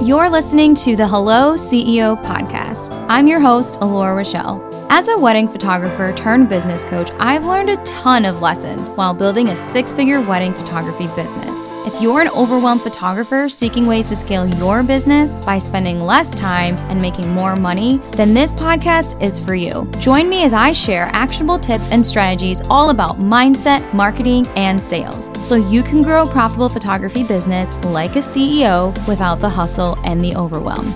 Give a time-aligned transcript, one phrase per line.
[0.00, 2.94] You're listening to the Hello CEO podcast.
[3.08, 4.67] I'm your host, Alora Rochelle.
[4.90, 9.48] As a wedding photographer turned business coach, I've learned a ton of lessons while building
[9.48, 11.56] a six figure wedding photography business.
[11.86, 16.74] If you're an overwhelmed photographer seeking ways to scale your business by spending less time
[16.90, 19.88] and making more money, then this podcast is for you.
[19.98, 25.30] Join me as I share actionable tips and strategies all about mindset, marketing, and sales
[25.46, 30.24] so you can grow a profitable photography business like a CEO without the hustle and
[30.24, 30.94] the overwhelm.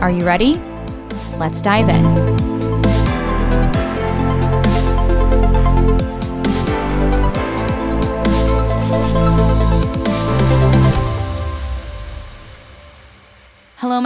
[0.00, 0.58] Are you ready?
[1.38, 2.51] Let's dive in.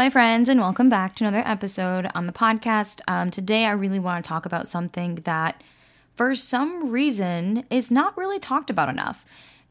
[0.06, 3.00] My friends, and welcome back to another episode on the podcast.
[3.08, 5.64] Um, today, I really want to talk about something that,
[6.14, 9.24] for some reason, is not really talked about enough.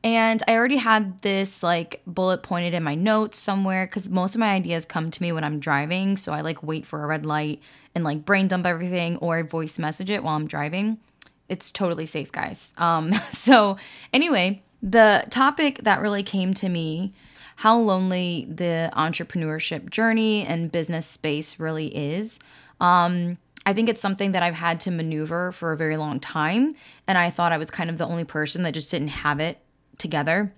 [0.04, 4.40] And I already had this like bullet pointed in my notes somewhere because most of
[4.40, 6.18] my ideas come to me when I'm driving.
[6.18, 7.62] So I like wait for a red light
[7.96, 10.98] and like brain dump everything or voice message it while I'm driving.
[11.48, 12.74] It's totally safe, guys.
[12.78, 13.78] Um, so,
[14.12, 17.14] anyway, the topic that really came to me
[17.56, 22.40] how lonely the entrepreneurship journey and business space really is.
[22.80, 26.74] Um, I think it's something that I've had to maneuver for a very long time.
[27.08, 29.58] And I thought I was kind of the only person that just didn't have it
[29.98, 30.54] together.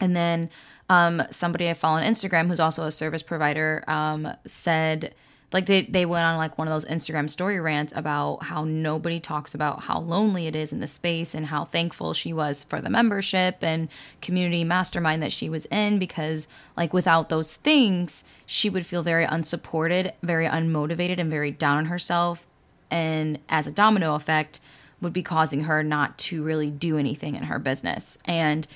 [0.00, 0.50] And then
[0.90, 5.14] um, somebody I follow on Instagram, who's also a service provider, um, said,
[5.52, 9.20] like they, they went on like one of those instagram story rants about how nobody
[9.20, 12.80] talks about how lonely it is in the space and how thankful she was for
[12.80, 13.88] the membership and
[14.20, 19.24] community mastermind that she was in because like without those things she would feel very
[19.24, 22.46] unsupported very unmotivated and very down on herself
[22.90, 24.60] and as a domino effect
[25.00, 28.16] would be causing her not to really do anything in her business.
[28.24, 28.66] And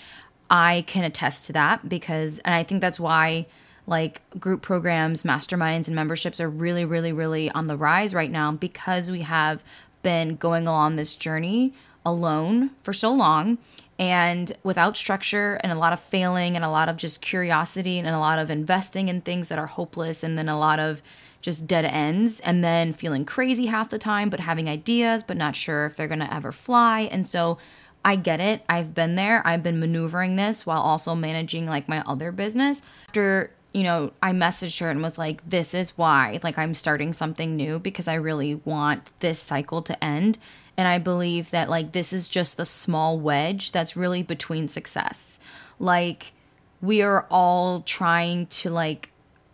[0.53, 3.47] i can attest to that because and i think that's why
[3.86, 8.53] like group programs, masterminds, and memberships are really, really, really on the rise right now
[8.53, 9.64] because we have
[10.03, 11.74] been going along this journey
[12.05, 13.58] alone for so long
[13.98, 18.08] and without structure and a lot of failing and a lot of just curiosity and
[18.08, 21.02] a lot of investing in things that are hopeless and then a lot of
[21.42, 25.55] just dead ends and then feeling crazy half the time but having ideas but not
[25.55, 27.58] sure if they're going to ever fly and so
[28.05, 28.62] I get it.
[28.68, 29.47] I've been there.
[29.47, 32.80] I've been maneuvering this while also managing like my other business.
[33.08, 37.13] After you know, I messaged her and was like, this is why, like, I'm starting
[37.13, 40.39] something new because I really want this cycle to end.
[40.77, 45.39] And I believe that, like, this is just the small wedge that's really between success.
[45.79, 46.33] Like,
[46.80, 49.11] we are all trying to, like,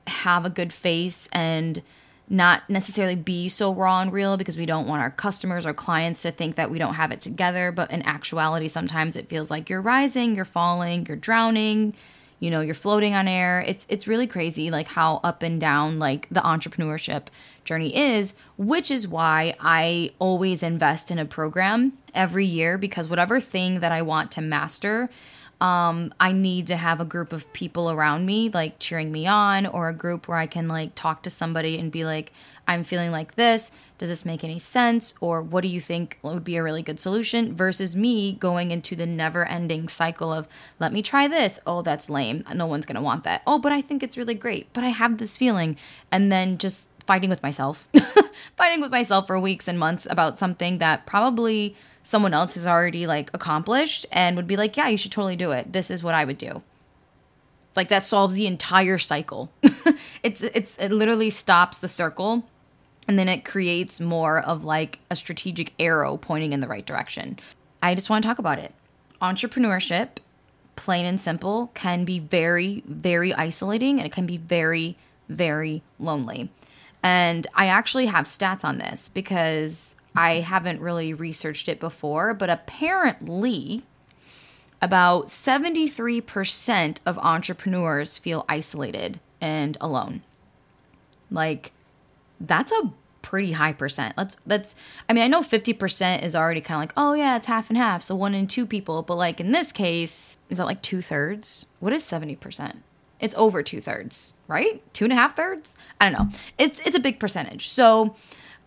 [0.07, 1.83] have a good face and
[2.29, 6.23] not necessarily be so raw and real because we don't want our customers or clients
[6.23, 7.71] to think that we don't have it together.
[7.71, 11.95] But in actuality, sometimes it feels like you're rising, you're falling, you're drowning
[12.39, 15.99] you know you're floating on air it's it's really crazy like how up and down
[15.99, 17.27] like the entrepreneurship
[17.65, 23.41] journey is which is why i always invest in a program every year because whatever
[23.41, 25.09] thing that i want to master
[25.61, 29.65] um, I need to have a group of people around me, like cheering me on,
[29.65, 32.33] or a group where I can like talk to somebody and be like,
[32.69, 33.71] I'm feeling like this.
[33.99, 35.15] Does this make any sense?
[35.21, 37.55] Or what do you think would be a really good solution?
[37.55, 40.47] Versus me going into the never ending cycle of,
[40.79, 41.59] let me try this.
[41.67, 42.45] Oh, that's lame.
[42.55, 43.43] No one's going to want that.
[43.47, 44.73] Oh, but I think it's really great.
[44.73, 45.77] But I have this feeling.
[46.13, 47.89] And then just fighting with myself,
[48.57, 53.07] fighting with myself for weeks and months about something that probably someone else has already
[53.07, 55.73] like accomplished and would be like, yeah, you should totally do it.
[55.73, 56.63] This is what I would do.
[57.75, 59.53] Like that solves the entire cycle.
[60.23, 62.49] it's it's it literally stops the circle
[63.09, 67.39] and then it creates more of like a strategic arrow pointing in the right direction.
[67.83, 68.73] I just want to talk about it.
[69.23, 70.19] Entrepreneurship,
[70.75, 74.97] plain and simple, can be very very isolating and it can be very
[75.29, 76.51] very lonely.
[77.03, 82.49] And I actually have stats on this because I haven't really researched it before, but
[82.49, 83.85] apparently,
[84.81, 90.23] about 73% of entrepreneurs feel isolated and alone.
[91.31, 91.73] Like,
[92.41, 92.93] that's a
[93.23, 94.15] pretty high percent.
[94.17, 94.77] Let's that's
[95.09, 97.77] I mean, I know 50% is already kind of like, oh yeah, it's half and
[97.77, 99.03] half, so one in two people.
[99.03, 101.67] But like in this case, is that like two thirds?
[101.81, 102.77] What is 70%?
[103.19, 104.83] It's over two thirds, right?
[104.93, 105.77] Two and a half thirds?
[106.01, 106.39] I don't know.
[106.59, 107.69] It's it's a big percentage.
[107.69, 108.15] So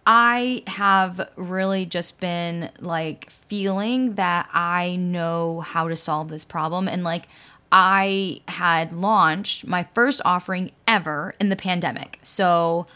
[0.06, 6.88] I have really just been like feeling that I know how to solve this problem.
[6.88, 7.28] And like,
[7.72, 12.20] I had launched my first offering ever in the pandemic.
[12.24, 12.88] So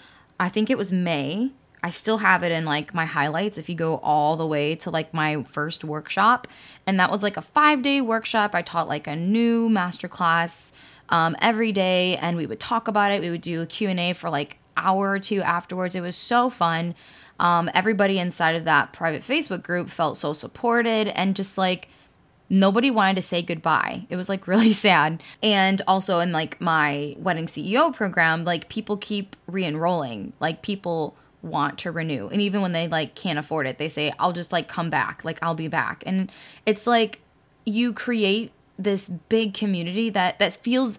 [0.44, 1.52] I think it was May.
[1.82, 4.90] I still have it in like my highlights if you go all the way to
[4.90, 6.50] like my first workshop.
[6.86, 8.54] And that was like a five day workshop.
[8.54, 10.74] I taught like a new masterclass
[11.08, 13.22] um, every day, and we would talk about it.
[13.22, 15.96] We would do a Q&A for like hour or two afterwards.
[15.96, 16.94] It was so fun.
[17.40, 21.88] Um, everybody inside of that private Facebook group felt so supported and just like
[22.50, 24.06] nobody wanted to say goodbye.
[24.10, 25.22] It was like really sad.
[25.42, 30.34] And also in like my wedding CEO program, like people keep re-enrolling.
[30.40, 32.30] Like people want to renew.
[32.30, 35.26] And even when they like can't afford it, they say, I'll just like come back.
[35.26, 36.04] Like I'll be back.
[36.06, 36.32] And
[36.66, 37.20] it's like
[37.66, 40.98] you create this big community that that feels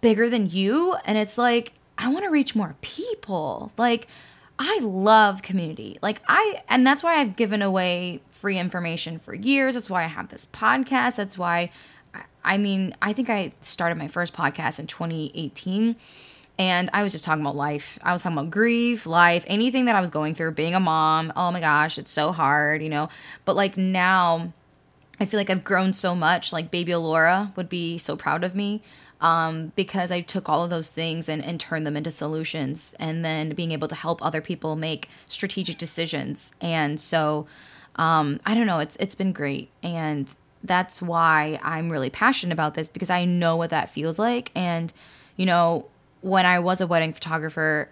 [0.00, 0.96] bigger than you.
[1.04, 3.72] And it's like, I want to reach more people.
[3.76, 4.06] Like
[4.62, 5.98] I love community.
[6.02, 9.72] Like I and that's why I've given away free information for years.
[9.72, 11.16] That's why I have this podcast.
[11.16, 11.70] That's why
[12.44, 15.96] I mean, I think I started my first podcast in 2018
[16.58, 17.98] and I was just talking about life.
[18.02, 21.32] I was talking about grief, life, anything that I was going through, being a mom.
[21.36, 23.08] Oh my gosh, it's so hard, you know.
[23.46, 24.52] But like now
[25.20, 26.52] I feel like I've grown so much.
[26.52, 28.82] Like baby Alora would be so proud of me
[29.20, 33.22] um, because I took all of those things and, and turned them into solutions and
[33.24, 36.54] then being able to help other people make strategic decisions.
[36.60, 37.46] And so
[37.96, 39.70] um, I don't know, it's it's been great.
[39.82, 40.34] And
[40.64, 44.50] that's why I'm really passionate about this because I know what that feels like.
[44.54, 44.92] And,
[45.36, 45.86] you know,
[46.22, 47.90] when I was a wedding photographer,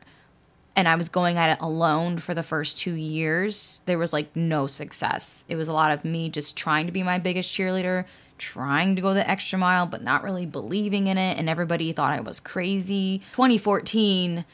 [0.79, 4.37] and I was going at it alone for the first two years, there was like
[4.37, 5.45] no success.
[5.49, 8.05] It was a lot of me just trying to be my biggest cheerleader,
[8.39, 11.37] trying to go the extra mile, but not really believing in it.
[11.37, 13.23] And everybody thought I was crazy.
[13.33, 14.45] 2014,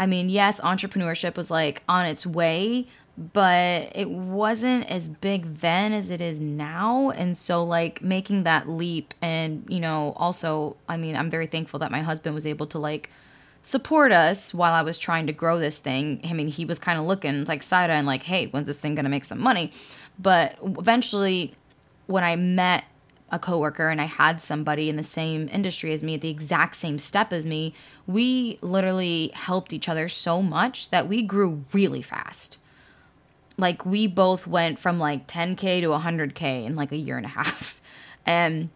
[0.00, 5.92] I mean, yes, entrepreneurship was like on its way, but it wasn't as big then
[5.92, 7.10] as it is now.
[7.10, 11.78] And so, like, making that leap, and, you know, also, I mean, I'm very thankful
[11.78, 13.10] that my husband was able to, like,
[13.68, 16.22] support us while I was trying to grow this thing.
[16.24, 18.94] I mean, he was kind of looking like side and like, hey, when's this thing
[18.94, 19.72] gonna make some money?
[20.18, 21.54] But eventually,
[22.06, 22.84] when I met
[23.30, 26.76] a coworker and I had somebody in the same industry as me at the exact
[26.76, 27.74] same step as me,
[28.06, 32.56] we literally helped each other so much that we grew really fast.
[33.58, 37.30] Like we both went from like 10k to 100k in like a year and a
[37.30, 37.82] half.
[38.26, 38.68] And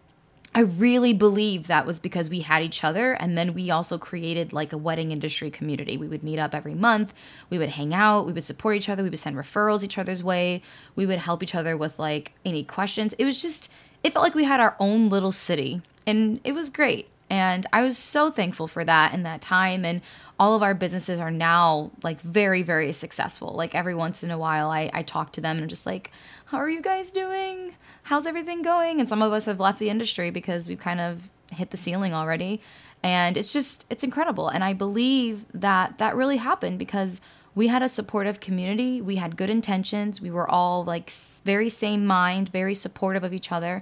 [0.55, 4.53] I really believe that was because we had each other and then we also created
[4.53, 5.97] like a wedding industry community.
[5.97, 7.13] We would meet up every month,
[7.49, 10.23] we would hang out, we would support each other, we would send referrals each other's
[10.23, 10.61] way,
[10.95, 13.13] we would help each other with like any questions.
[13.13, 13.71] It was just
[14.03, 17.07] it felt like we had our own little city and it was great.
[17.29, 19.85] And I was so thankful for that in that time.
[19.85, 20.01] And
[20.39, 23.53] all of our businesses are now like very, very successful.
[23.55, 26.11] Like every once in a while, I, I talk to them and I'm just like,
[26.53, 27.73] how are you guys doing?
[28.03, 28.99] How's everything going?
[28.99, 32.13] And some of us have left the industry because we've kind of hit the ceiling
[32.13, 32.61] already.
[33.01, 34.49] And it's just, it's incredible.
[34.49, 37.21] And I believe that that really happened because
[37.55, 39.01] we had a supportive community.
[39.01, 40.21] We had good intentions.
[40.21, 41.09] We were all like
[41.43, 43.81] very same mind, very supportive of each other.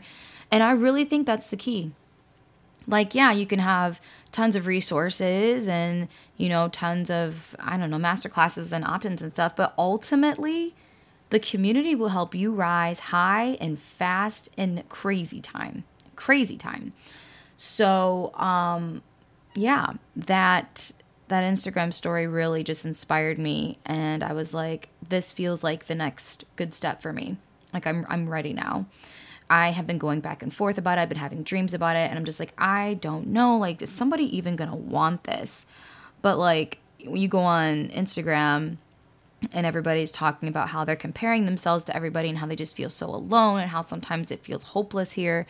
[0.50, 1.91] And I really think that's the key.
[2.88, 4.00] Like, yeah, you can have
[4.31, 6.07] tons of resources and,
[6.38, 9.57] you know, tons of, I don't know, master classes and opt ins and stuff.
[9.57, 10.74] But ultimately,
[11.31, 15.86] the community will help you rise high and fast in crazy time.
[16.16, 16.94] Crazy time.
[17.56, 19.01] So, um,
[19.56, 20.92] yeah, that
[21.30, 25.95] that Instagram story really just inspired me and I was like this feels like the
[25.95, 27.38] next good step for me.
[27.74, 28.86] Like I'm I'm ready now.
[29.50, 31.01] I have been going back and forth about it.
[31.01, 33.89] I've been having dreams about it and I'm just like I don't know like is
[33.89, 35.66] somebody even going to want this?
[36.22, 38.77] But like when you go on Instagram
[39.53, 42.89] and everybody's talking about how they're comparing themselves to everybody and how they just feel
[42.89, 45.45] so alone and how sometimes it feels hopeless here.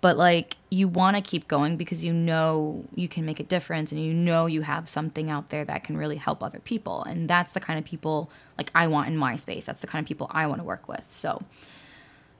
[0.00, 3.92] But like you want to keep going because you know you can make a difference
[3.92, 7.04] and you know you have something out there that can really help other people.
[7.04, 9.64] And that's the kind of people like I want in my space.
[9.64, 11.04] That's the kind of people I want to work with.
[11.08, 11.42] So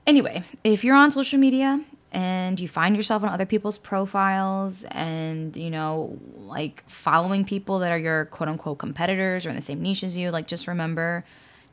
[0.06, 1.80] anyway if you're on social media
[2.12, 7.90] and you find yourself on other people's profiles and you know like following people that
[7.90, 11.24] are your quote unquote competitors or in the same niche as you like just remember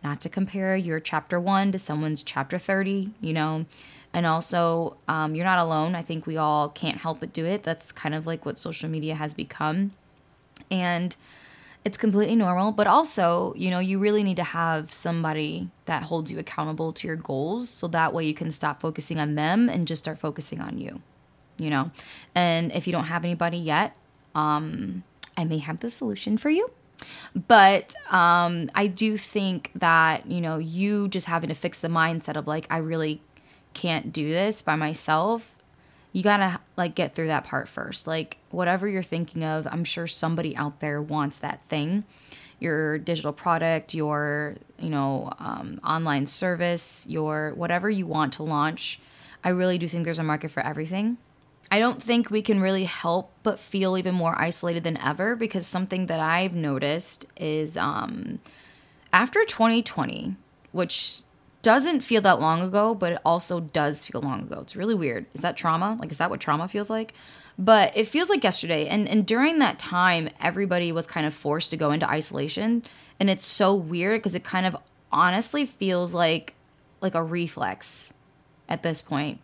[0.04, 3.66] not to compare your chapter 1 to someone's chapter 30 you know
[4.14, 5.96] and also, um, you're not alone.
[5.96, 7.64] I think we all can't help but do it.
[7.64, 9.92] That's kind of like what social media has become.
[10.72, 11.16] And
[11.86, 12.72] it's completely normal.
[12.72, 17.08] But also, you know, you really need to have somebody that holds you accountable to
[17.08, 17.70] your goals.
[17.70, 21.02] So that way you can stop focusing on them and just start focusing on you,
[21.58, 21.92] you know?
[22.36, 23.96] And if you don't have anybody yet,
[24.36, 25.04] um,
[25.38, 26.70] I may have the solution for you
[27.48, 32.36] but um, i do think that you know you just having to fix the mindset
[32.36, 33.22] of like i really
[33.74, 35.56] can't do this by myself,
[36.12, 38.08] you gotta like get through that part first.
[38.08, 42.04] Like, whatever you're thinking of, I'm sure somebody out there wants that thing
[42.60, 49.00] your digital product, your you know um, online service, your whatever you want to launch.
[49.44, 51.18] I really do think there's a market for everything.
[51.72, 55.68] I don't think we can really help but feel even more isolated than ever because
[55.68, 58.40] something that I've noticed is um,
[59.14, 60.36] after 2020,
[60.72, 61.22] which
[61.62, 64.60] doesn't feel that long ago, but it also does feel long ago.
[64.62, 65.26] It's really weird.
[65.34, 65.98] Is that trauma?
[66.00, 67.14] Like, is that what trauma feels like?
[67.58, 68.88] But it feels like yesterday.
[68.88, 72.84] And, and during that time, everybody was kind of forced to go into isolation.
[73.20, 74.78] And it's so weird because it kind of
[75.12, 76.54] honestly feels like
[77.02, 78.14] like a reflex
[78.68, 79.40] at this point.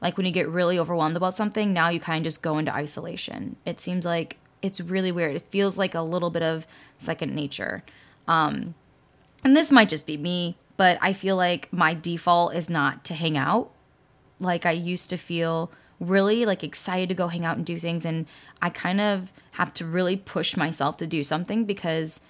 [0.00, 2.74] Like when you get really overwhelmed about something, now you kind of just go into
[2.74, 3.56] isolation.
[3.64, 5.36] It seems like it's really weird.
[5.36, 6.66] It feels like a little bit of
[6.98, 7.82] second nature.
[8.28, 8.74] Um,
[9.44, 13.14] and this might just be me, but I feel like my default is not to
[13.14, 13.70] hang out.
[14.38, 18.04] Like I used to feel really like excited to go hang out and do things
[18.04, 18.26] and
[18.60, 22.20] I kind of have to really push myself to do something because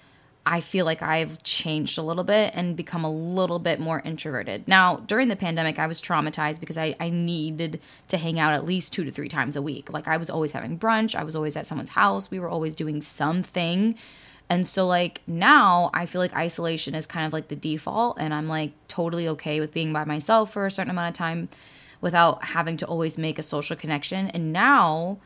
[0.49, 4.65] I feel like I've changed a little bit and become a little bit more introverted.
[4.65, 8.63] Now, during the pandemic, I was traumatized because I, I needed to hang out at
[8.63, 9.91] least two to three times a week.
[9.91, 12.75] Like, I was always having brunch, I was always at someone's house, we were always
[12.75, 13.95] doing something.
[14.49, 18.33] And so, like, now I feel like isolation is kind of like the default, and
[18.33, 21.49] I'm like totally okay with being by myself for a certain amount of time
[21.99, 24.29] without having to always make a social connection.
[24.29, 25.17] And now,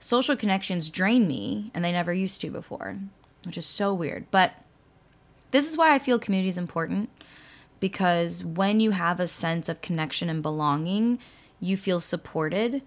[0.00, 2.96] social connections drain me, and they never used to before
[3.46, 4.26] which is so weird.
[4.30, 4.52] But
[5.50, 7.10] this is why I feel community is important
[7.80, 11.18] because when you have a sense of connection and belonging,
[11.60, 12.82] you feel supported.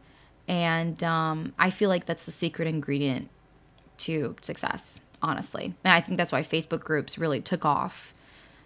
[0.48, 3.29] And um, I feel like that's the secret ingredient
[4.00, 5.74] to success, honestly.
[5.84, 8.14] And I think that's why Facebook groups really took off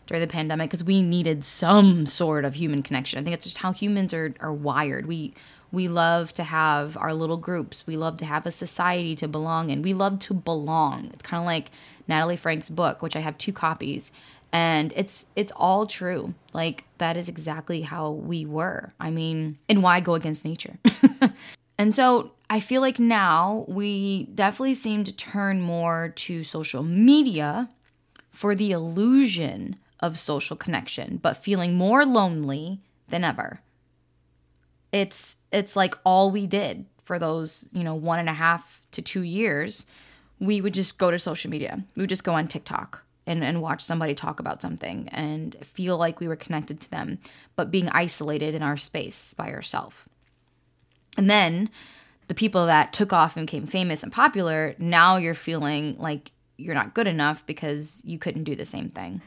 [0.07, 3.19] during the pandemic because we needed some sort of human connection.
[3.19, 5.05] I think it's just how humans are, are wired.
[5.05, 5.33] We
[5.71, 7.87] we love to have our little groups.
[7.87, 9.81] We love to have a society to belong in.
[9.81, 11.11] We love to belong.
[11.13, 11.71] It's kind of like
[12.09, 14.11] Natalie Franke's book, which I have two copies,
[14.51, 16.33] and it's it's all true.
[16.53, 18.93] Like that is exactly how we were.
[18.99, 20.77] I mean, and why go against nature?
[21.77, 27.69] and so I feel like now we definitely seem to turn more to social media
[28.29, 33.61] for the illusion of social connection, but feeling more lonely than ever.
[34.91, 39.01] It's it's like all we did for those you know one and a half to
[39.01, 39.85] two years
[40.41, 41.85] we would just go to social media.
[41.95, 45.95] We would just go on tiktok and, and watch somebody talk about something and feel
[45.97, 47.19] like we were connected to them
[47.55, 49.95] but being isolated in our space by ourselves
[51.17, 51.69] and then
[52.27, 56.75] the people that took off and became famous and popular now you're feeling like you're
[56.75, 59.21] not good enough because you couldn't do the same thing.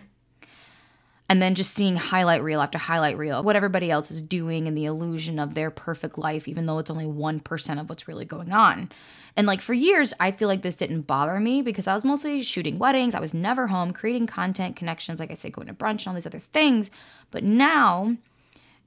[1.28, 4.76] And then just seeing highlight reel after highlight reel what everybody else is doing and
[4.76, 8.52] the illusion of their perfect life even though it's only 1% of what's really going
[8.52, 8.90] on.
[9.36, 12.42] And like for years i feel like this didn't bother me because i was mostly
[12.42, 13.14] shooting weddings.
[13.14, 16.14] I was never home creating content connections like i said going to brunch and all
[16.14, 16.90] these other things.
[17.30, 18.16] But now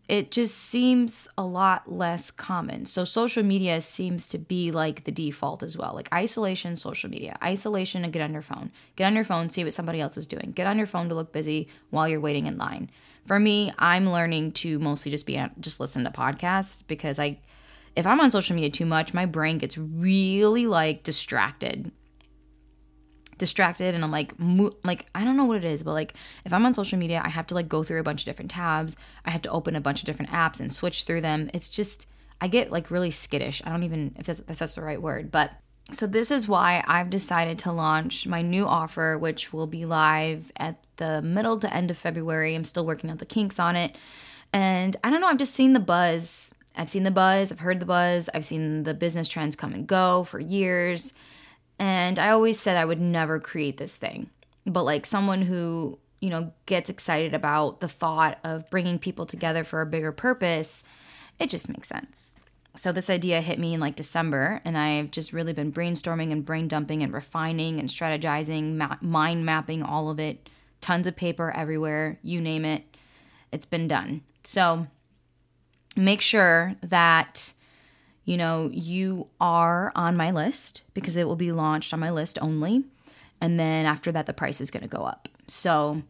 [0.07, 2.85] it just seems a lot less common.
[2.85, 5.93] So social media seems to be like the default as well.
[5.93, 7.37] Like isolation, social media.
[7.43, 8.71] Isolation and get on your phone.
[8.95, 10.53] Get on your phone, see what somebody else is doing.
[10.55, 12.89] Get on your phone to look busy while you're waiting in line.
[13.25, 17.39] For me, I'm learning to mostly just be just listen to podcasts because I
[17.97, 21.91] if I'm on social media too much, my brain gets really like distracted
[23.37, 26.13] distracted and I'm like mo- like I don't know what it is, but like
[26.45, 28.51] if I'm on social media, I have to like go through a bunch of different
[28.51, 28.95] tabs.
[29.25, 31.49] I have to open a bunch of different apps and switch through them.
[31.53, 32.07] It's just
[32.41, 33.61] I get like really skittish.
[33.65, 35.51] I don't even if that's if that's the right word, but
[35.91, 40.51] so this is why I've decided to launch my new offer which will be live
[40.57, 42.55] at the middle to end of February.
[42.55, 43.97] I'm still working out the kinks on it.
[44.53, 46.51] And I don't know, I've just seen the buzz.
[46.75, 49.87] I've seen the buzz, I've heard the buzz, I've seen the business trends come and
[49.87, 51.13] go for years
[51.79, 54.29] and I always said I would never create this thing.
[54.65, 59.63] But like someone who, you know, gets excited about the thought of bringing people together
[59.63, 60.83] for a bigger purpose,
[61.39, 62.35] it just makes sense.
[62.75, 66.45] So this idea hit me in like December, and I've just really been brainstorming and
[66.45, 70.49] brain dumping and refining and strategizing, ma- mind mapping all of it.
[70.79, 72.83] Tons of paper everywhere, you name it.
[73.51, 74.21] It's been done.
[74.43, 74.85] So
[75.95, 77.53] make sure that
[78.27, 82.37] you know, you are on my list because it will be launched on my list
[82.41, 82.83] only.
[83.39, 85.29] And then after that, the price is going to go up.
[85.47, 86.03] So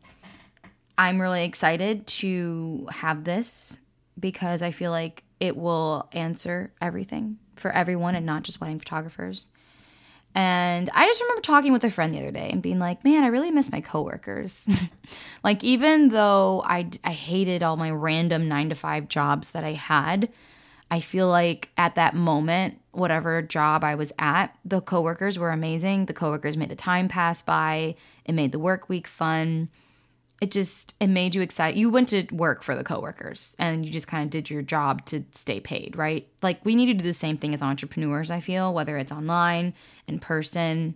[0.97, 3.77] I'm really excited to have this
[4.19, 9.51] because I feel like it will answer everything for everyone and not just wedding photographers.
[10.33, 13.25] And I just remember talking with a friend the other day and being like, man,
[13.25, 14.67] I really miss my coworkers.
[15.43, 19.73] like, even though I, I hated all my random nine to five jobs that I
[19.73, 20.29] had,
[20.89, 26.05] I feel like at that moment, whatever job I was at, the coworkers were amazing.
[26.05, 29.69] The coworkers made the time pass by, it made the work week fun.
[30.41, 31.79] it just it made you excited.
[31.79, 35.05] You went to work for the coworkers and you just kind of did your job
[35.07, 36.27] to stay paid, right?
[36.43, 39.73] Like we need to do the same thing as entrepreneurs, I feel, whether it's online,
[40.07, 40.95] in person.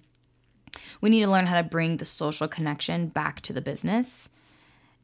[1.01, 4.29] We need to learn how to bring the social connection back to the business.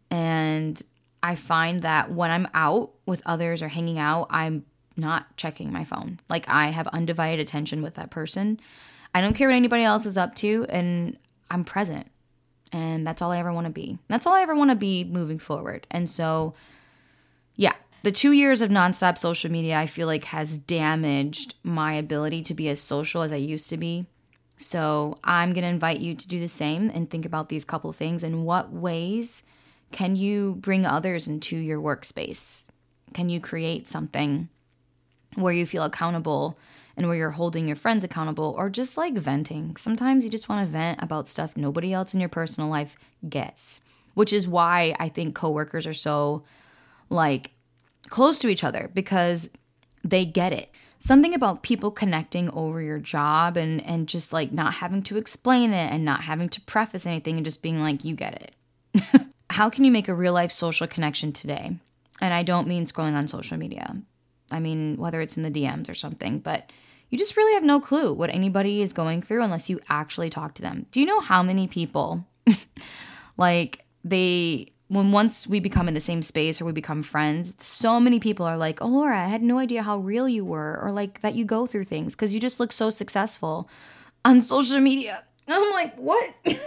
[0.10, 0.82] And
[1.24, 4.66] I find that when I'm out with others or hanging out, I'm
[4.98, 6.20] not checking my phone.
[6.30, 8.60] Like I have undivided attention with that person.
[9.14, 11.18] I don't care what anybody else is up to and
[11.50, 12.12] I'm present.
[12.74, 13.98] And that's all I ever want to be.
[14.08, 15.88] That's all I ever want to be moving forward.
[15.90, 16.54] And so,
[17.56, 17.74] yeah,
[18.04, 22.54] the two years of nonstop social media, I feel like has damaged my ability to
[22.54, 24.06] be as social as I used to be.
[24.58, 27.92] So, I'm going to invite you to do the same and think about these couple
[27.94, 29.44] things and what ways
[29.92, 32.66] can you bring others into your workspace?
[33.14, 34.50] Can you create something
[35.38, 36.58] where you feel accountable
[36.96, 39.76] and where you're holding your friends accountable or just like venting?
[39.78, 42.98] Sometimes you just want to vent about stuff nobody else in your personal life
[43.30, 43.82] gets,
[44.14, 46.44] which is why I think coworkers are so
[47.10, 47.52] like
[48.10, 49.50] close to each other because
[50.04, 50.70] they get it.
[51.00, 55.72] Something about people connecting over your job and and just like not having to explain
[55.72, 59.28] it and not having to preface anything and just being like you get it.
[59.50, 61.78] how can you make a real life social connection today?
[62.20, 63.96] And I don't mean scrolling on social media.
[64.52, 66.72] I mean, whether it's in the DMs or something, but
[67.10, 70.54] you just really have no clue what anybody is going through unless you actually talk
[70.56, 70.86] to them.
[70.92, 72.26] Do you know how many people,
[73.38, 78.00] like, they, when once we become in the same space or we become friends, so
[78.00, 80.92] many people are like, oh, Laura, I had no idea how real you were, or
[80.92, 83.70] like that you go through things because you just look so successful
[84.24, 85.24] on social media.
[85.48, 86.34] And I'm like, what?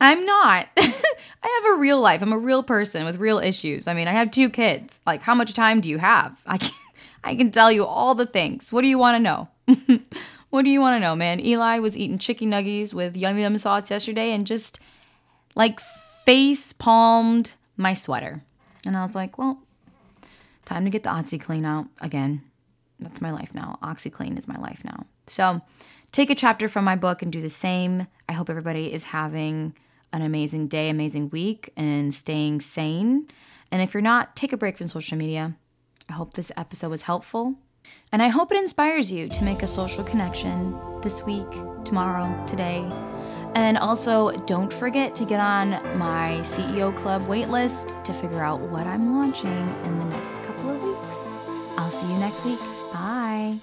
[0.00, 0.68] I'm not.
[0.78, 2.22] I have a real life.
[2.22, 3.86] I'm a real person with real issues.
[3.86, 5.00] I mean, I have two kids.
[5.06, 6.40] Like, how much time do you have?
[6.46, 6.74] I can,
[7.24, 8.72] I can tell you all the things.
[8.72, 9.48] What do you want to know?
[10.50, 11.40] what do you want to know, man?
[11.40, 14.80] Eli was eating chicken nuggets with yum yum sauce yesterday and just
[15.54, 15.80] like
[16.24, 18.42] face palmed my sweater.
[18.86, 19.60] And I was like, well,
[20.64, 22.42] time to get the OxiClean out again.
[23.00, 23.78] That's my life now.
[23.82, 25.06] OxiClean is my life now.
[25.26, 25.60] So
[26.12, 28.06] take a chapter from my book and do the same.
[28.28, 29.74] I hope everybody is having
[30.16, 33.28] an amazing day, amazing week, and staying sane.
[33.70, 35.54] And if you're not, take a break from social media.
[36.08, 37.56] I hope this episode was helpful.
[38.12, 41.50] And I hope it inspires you to make a social connection this week,
[41.84, 42.88] tomorrow, today.
[43.54, 48.86] And also, don't forget to get on my CEO Club waitlist to figure out what
[48.86, 51.16] I'm launching in the next couple of weeks.
[51.78, 52.58] I'll see you next week.
[52.92, 53.58] Bye.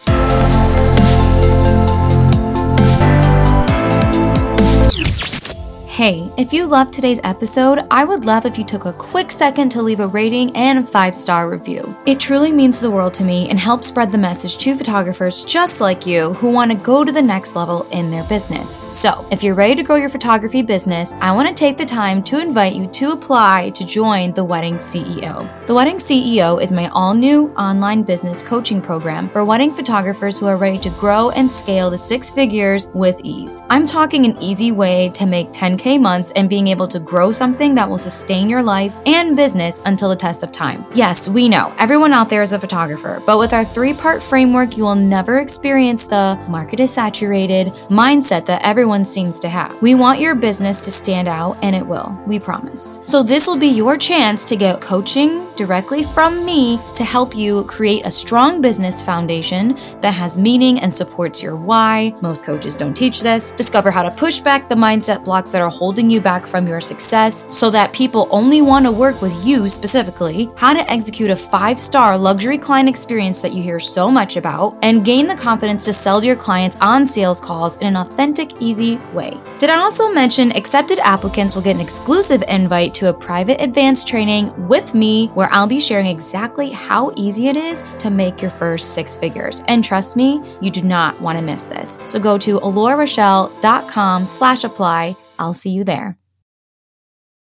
[6.04, 9.70] Hey, if you loved today's episode, I would love if you took a quick second
[9.70, 11.98] to leave a rating and a five star review.
[12.06, 15.80] It truly means the world to me and helps spread the message to photographers just
[15.80, 18.78] like you who want to go to the next level in their business.
[18.94, 22.22] So, if you're ready to grow your photography business, I want to take the time
[22.24, 25.48] to invite you to apply to join the Wedding CEO.
[25.68, 30.48] The Wedding CEO is my all new online business coaching program for wedding photographers who
[30.48, 33.62] are ready to grow and scale to six figures with ease.
[33.70, 37.76] I'm talking an easy way to make 10K months and being able to grow something
[37.76, 40.86] that will sustain your life and business until the test of time.
[40.94, 44.78] Yes, we know everyone out there is a photographer, but with our three part framework,
[44.78, 49.80] you will never experience the market is saturated mindset that everyone seems to have.
[49.82, 53.00] We want your business to stand out, and it will, we promise.
[53.06, 57.64] So, this will be your chance to get coaching directly from me to help you
[57.66, 62.16] create a strong business foundation that has meaning and supports your why.
[62.22, 63.52] Most coaches don't teach this.
[63.52, 66.80] Discover how to push back the mindset blocks that are holding you back from your
[66.80, 71.36] success so that people only want to work with you specifically, how to execute a
[71.36, 75.86] five star luxury client experience that you hear so much about, and gain the confidence
[75.86, 79.38] to sell to your clients on sales calls in an authentic, easy way.
[79.58, 84.08] Did I also mention accepted applicants will get an exclusive invite to a private advanced
[84.08, 88.52] training with me where I'll be sharing exactly how easy it is to make your
[88.52, 89.64] first six figures.
[89.68, 91.98] And trust me, you do not want to miss this.
[92.06, 96.18] So go to alorarochelle.com slash apply I'll see you there.